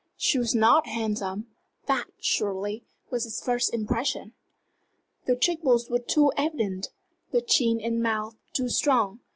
She 0.17 0.39
was 0.39 0.55
not 0.55 0.87
handsome 0.87 1.51
that, 1.85 2.07
surely, 2.19 2.83
was 3.11 3.25
his 3.25 3.39
first 3.39 3.71
impression? 3.71 4.33
The 5.27 5.35
cheek 5.35 5.61
bones 5.61 5.91
were 5.91 5.99
too 5.99 6.33
evident, 6.35 6.89
the 7.31 7.39
chin 7.43 7.79
and 7.79 8.01
mouth 8.01 8.33
too 8.51 8.67
strong. 8.67 9.19